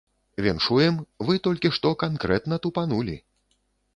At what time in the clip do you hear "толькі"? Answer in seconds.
1.47-1.71